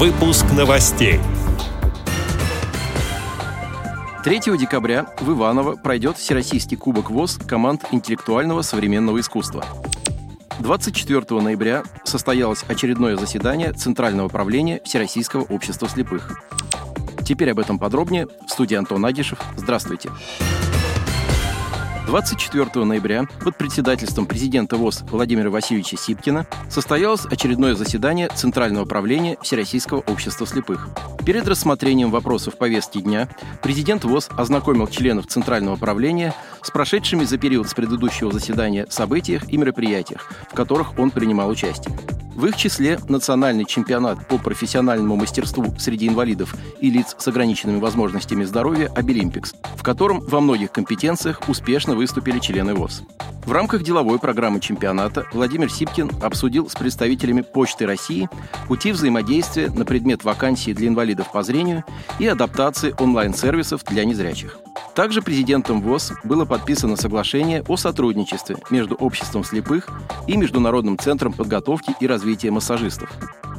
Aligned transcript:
Выпуск 0.00 0.46
новостей. 0.56 1.20
3 4.24 4.40
декабря 4.56 5.04
в 5.20 5.30
Иваново 5.30 5.76
пройдет 5.76 6.16
Всероссийский 6.16 6.78
кубок 6.78 7.10
ВОЗ 7.10 7.36
команд 7.46 7.84
интеллектуального 7.90 8.62
современного 8.62 9.20
искусства. 9.20 9.62
24 10.58 11.42
ноября 11.42 11.82
состоялось 12.04 12.64
очередное 12.66 13.18
заседание 13.18 13.74
Центрального 13.74 14.28
правления 14.28 14.80
Всероссийского 14.86 15.42
общества 15.42 15.86
слепых. 15.86 16.40
Теперь 17.22 17.50
об 17.50 17.58
этом 17.58 17.78
подробнее. 17.78 18.26
В 18.46 18.50
студии 18.50 18.76
Антон 18.76 19.04
Агишев. 19.04 19.38
Здравствуйте. 19.58 20.08
Здравствуйте. 20.08 20.69
24 22.10 22.84
ноября 22.84 23.28
под 23.40 23.56
председательством 23.56 24.26
президента 24.26 24.74
ВОЗ 24.74 25.04
Владимира 25.12 25.48
Васильевича 25.48 25.96
Сипкина 25.96 26.44
состоялось 26.68 27.24
очередное 27.24 27.76
заседание 27.76 28.28
Центрального 28.34 28.84
правления 28.84 29.38
Всероссийского 29.42 30.00
общества 30.00 30.44
слепых. 30.44 30.88
Перед 31.24 31.46
рассмотрением 31.46 32.10
вопросов 32.10 32.58
повестки 32.58 32.98
дня 32.98 33.28
президент 33.62 34.04
ВОЗ 34.04 34.28
ознакомил 34.36 34.88
членов 34.88 35.28
Центрального 35.28 35.76
правления 35.76 36.34
с 36.62 36.72
прошедшими 36.72 37.22
за 37.22 37.38
период 37.38 37.68
с 37.68 37.74
предыдущего 37.74 38.32
заседания 38.32 38.88
событиях 38.90 39.48
и 39.48 39.56
мероприятиях, 39.56 40.32
в 40.50 40.54
которых 40.56 40.98
он 40.98 41.12
принимал 41.12 41.48
участие. 41.48 41.96
В 42.34 42.46
их 42.46 42.56
числе 42.56 42.98
национальный 43.08 43.64
чемпионат 43.64 44.26
по 44.26 44.38
профессиональному 44.38 45.16
мастерству 45.16 45.74
среди 45.78 46.08
инвалидов 46.08 46.54
и 46.80 46.90
лиц 46.90 47.14
с 47.18 47.28
ограниченными 47.28 47.80
возможностями 47.80 48.44
здоровья 48.44 48.90
«Обилимпикс», 48.94 49.54
в 49.76 49.82
котором 49.82 50.20
во 50.20 50.40
многих 50.40 50.72
компетенциях 50.72 51.40
успешно 51.48 51.94
выступили 51.94 52.38
члены 52.38 52.74
ВОЗ. 52.74 53.02
В 53.44 53.52
рамках 53.52 53.82
деловой 53.82 54.18
программы 54.18 54.60
чемпионата 54.60 55.26
Владимир 55.32 55.70
Сипкин 55.70 56.10
обсудил 56.22 56.68
с 56.68 56.74
представителями 56.74 57.40
Почты 57.40 57.86
России 57.86 58.28
пути 58.68 58.92
взаимодействия 58.92 59.68
на 59.70 59.84
предмет 59.84 60.24
вакансий 60.24 60.72
для 60.72 60.88
инвалидов 60.88 61.32
по 61.32 61.42
зрению 61.42 61.84
и 62.18 62.26
адаптации 62.26 62.94
онлайн-сервисов 62.98 63.84
для 63.84 64.04
незрячих. 64.04 64.58
Также 64.94 65.22
президентом 65.22 65.80
ВОЗ 65.80 66.12
было 66.24 66.44
подписано 66.44 66.96
соглашение 66.96 67.62
о 67.68 67.76
сотрудничестве 67.76 68.56
между 68.70 68.94
Обществом 68.96 69.44
слепых 69.44 69.88
и 70.26 70.36
Международным 70.36 70.98
центром 70.98 71.32
подготовки 71.32 71.94
и 72.00 72.06
развития 72.06 72.50
массажистов. 72.50 73.10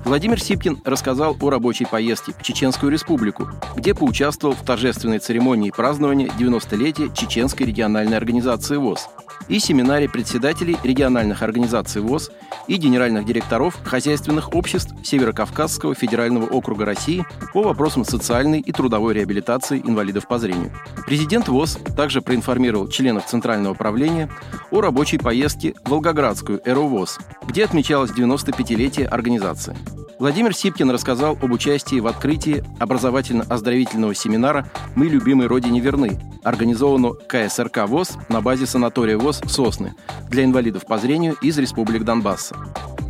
Владимир 0.04 0.42
Сипкин 0.42 0.82
рассказал 0.84 1.38
о 1.40 1.50
рабочей 1.50 1.86
поездке 1.86 2.34
в 2.38 2.42
Чеченскую 2.42 2.92
республику, 2.92 3.50
где 3.76 3.94
поучаствовал 3.94 4.56
в 4.56 4.66
торжественной 4.66 5.20
церемонии 5.20 5.70
празднования 5.70 6.28
90-летия 6.28 7.16
Чеченской 7.16 7.68
региональной 7.68 8.18
организации 8.18 8.78
ВОЗ 8.78 9.08
и 9.48 9.60
семинаре 9.60 10.10
председателей 10.10 10.78
региональных 10.84 11.42
организаций 11.42 12.02
ВОЗ 12.02 12.32
и 12.68 12.76
генеральных 12.76 13.26
директоров 13.26 13.78
хозяйственных 13.84 14.54
обществ 14.56 14.94
Северокавказского 15.04 15.96
федерального 15.96 16.46
округа 16.46 16.86
России 16.86 17.26
по 17.54 17.64
вопросам 17.64 18.06
социальной 18.06 18.60
и 18.60 18.72
трудовой 18.72 19.14
реабилитации 19.14 19.80
инвалидов 19.80 20.28
по 20.28 20.40
зрению. 20.40 20.72
Президент 21.06 21.48
ВОЗ 21.48 21.78
также 21.96 22.22
проинформировал 22.22 22.88
членов 22.88 23.26
Центрального 23.26 23.74
правления 23.74 24.30
о 24.72 24.82
рабочей 24.82 25.18
поездке 25.18 25.74
в 25.84 25.90
Волгоградскую 25.90 26.62
ЭРУ 26.66 26.88
ВОЗ, 26.88 27.20
где 27.48 27.66
отмечалось 27.66 28.12
95-летие 28.12 29.06
организации. 29.06 29.76
Владимир 30.22 30.54
Сипкин 30.54 30.92
рассказал 30.92 31.36
об 31.42 31.52
участии 31.52 32.00
в 32.00 32.06
открытии 32.06 32.64
образовательно-оздоровительного 32.78 34.14
семинара 34.14 34.70
«Мы 34.94 35.08
любимой 35.08 35.48
Родине 35.48 35.80
верны», 35.80 36.20
организованного 36.44 37.16
КСРК 37.16 37.88
ВОЗ 37.88 38.20
на 38.30 38.40
базе 38.40 38.68
санатория 38.68 39.18
ВОЗ 39.18 39.42
«Сосны» 39.48 39.96
для 40.30 40.44
инвалидов 40.44 40.86
по 40.86 41.00
зрению 41.00 41.38
из 41.42 41.58
республик 41.58 42.04
Донбасса. 42.04 42.56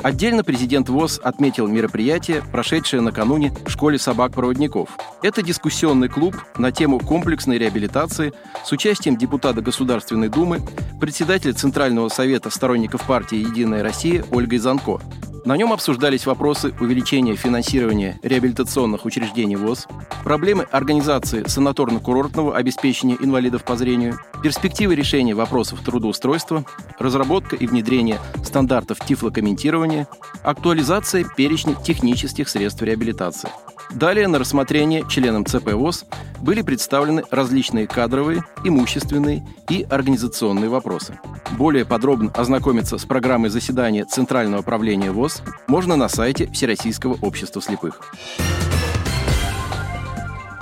Отдельно 0.02 0.46
президент 0.46 0.88
ВОЗ 0.88 1.20
отметил 1.22 1.68
мероприятие, 1.68 2.44
прошедшее 2.50 3.02
накануне 3.02 3.52
в 3.66 3.70
школе 3.70 4.00
собак-проводников. 4.00 4.98
Это 5.22 5.42
дискуссионный 5.42 6.08
клуб 6.08 6.38
на 6.58 6.72
тему 6.72 6.98
комплексной 6.98 7.58
реабилитации 7.58 8.32
с 8.64 8.72
участием 8.72 9.18
депутата 9.18 9.60
Государственной 9.60 10.30
Думы, 10.30 10.62
председателя 11.02 11.52
Центрального 11.52 12.08
совета 12.08 12.50
сторонников 12.50 13.06
партии 13.06 13.38
«Единая 13.38 13.84
Россия» 13.84 14.24
Ольгой 14.32 14.60
Занко. 14.60 15.02
На 15.44 15.58
нем 15.58 15.74
обсуждались 15.74 16.28
вопросы 16.28 16.72
увеличения 16.80 17.36
финансирования 17.36 18.20
реабилитационных 18.22 19.06
учреждений 19.06 19.56
ВОЗ, 19.56 19.88
проблемы 20.24 20.68
организации 20.72 21.44
санаторно-курортного 21.44 22.56
обеспечения 22.56 23.18
инвалидов 23.20 23.64
по 23.64 23.76
зрению, 23.76 24.20
перспективы 24.44 24.94
решения 24.94 25.34
вопросов 25.34 25.82
трудоустройства, 25.84 26.64
разработка 27.00 27.56
и 27.56 27.66
внедрение 27.66 28.20
стандартов 28.44 29.00
тифлокомментирования, 29.00 30.08
актуализация 30.44 31.26
перечня 31.36 31.74
технических 31.74 32.48
средств 32.48 32.84
реабилитации. 32.84 33.50
Далее 33.94 34.28
на 34.28 34.40
рассмотрение 34.40 35.04
членам 35.10 35.46
ЦП 35.46 35.74
ВОЗ 35.74 36.06
были 36.42 36.62
представлены 36.62 37.24
различные 37.30 37.88
кадровые, 37.88 38.44
имущественные 38.64 39.46
и 39.70 39.84
организационные 39.84 40.70
вопросы. 40.70 41.20
Более 41.58 41.86
подробно 41.86 42.32
ознакомиться 42.34 42.98
с 42.98 43.06
программой 43.06 43.50
заседания 43.50 44.06
Центрального 44.06 44.62
правления 44.62 45.12
ВОЗ 45.12 45.44
можно 45.68 45.96
на 45.98 46.08
сайте 46.08 46.50
Всероссийского 46.52 47.18
общества 47.22 47.62
слепых. 47.62 48.02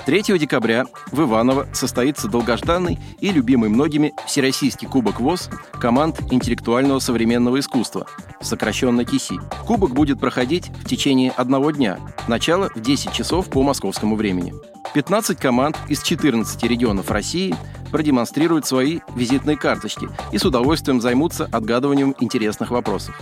3 0.09 0.40
декабря 0.40 0.86
в 1.12 1.22
Иваново 1.22 1.68
состоится 1.72 2.28
долгожданный 2.28 2.97
и 3.20 3.31
любимый 3.31 3.70
многими 3.70 4.16
Всероссийский 4.25 4.88
кубок 4.88 5.20
ВОЗ 5.20 5.52
команд 5.74 6.20
интеллектуального 6.31 6.97
современного 6.97 7.59
искусства, 7.59 8.08
сокращенно 8.42 9.06
КИСИ. 9.06 9.36
Кубок 9.68 9.94
будет 9.94 10.19
проходить 10.19 10.69
в 10.69 10.86
течение 10.86 11.30
одного 11.30 11.69
дня, 11.69 12.00
начало 12.28 12.72
в 12.74 12.81
10 12.81 13.14
часов 13.14 13.52
по 13.52 13.62
московскому 13.62 14.16
времени. 14.16 14.56
15 14.96 15.38
команд 15.38 15.78
из 15.90 16.02
14 16.02 16.64
регионов 16.64 17.12
России 17.12 17.53
продемонстрируют 17.92 18.66
свои 18.66 19.02
визитные 19.16 19.58
карточки 19.58 20.09
и 20.31 20.40
с 20.40 20.44
удовольствием 20.44 21.02
займутся 21.02 21.48
отгадыванием 21.52 22.16
интересных 22.19 22.72
вопросов. 22.72 23.16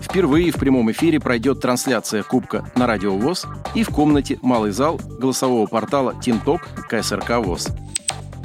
Впервые 0.00 0.50
в 0.50 0.56
прямом 0.56 0.90
эфире 0.92 1.20
пройдет 1.20 1.60
трансляция 1.60 2.22
Кубка 2.22 2.70
на 2.76 2.86
Радио 2.86 3.16
ВОЗ 3.16 3.46
и 3.74 3.82
в 3.82 3.88
комнате 3.90 4.38
«Малый 4.42 4.70
зал» 4.70 5.00
голосового 5.18 5.66
портала 5.66 6.14
«Тинток» 6.20 6.68
КСРК 6.88 7.38
ВОЗ. 7.38 7.68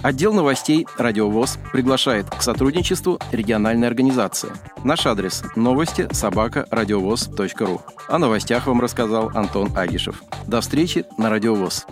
Отдел 0.02 0.34
новостей 0.34 0.88
«Радио 0.98 1.30
ВОЗ» 1.30 1.60
приглашает 1.74 2.30
к 2.30 2.42
сотрудничеству 2.42 3.20
региональной 3.32 3.88
организации. 3.88 4.50
Наш 4.84 5.06
адрес– 5.06 5.44
новости 5.56 6.08
собака 6.12 6.66
радиовоз.ру. 6.72 7.82
О 8.08 8.18
новостях 8.18 8.68
вам 8.68 8.80
рассказал 8.80 9.30
Антон 9.36 9.70
Агишев. 9.76 10.24
До 10.48 10.62
встречи 10.62 11.06
на 11.18 11.30
Радио 11.30 11.54
ВОЗ. 11.54 11.86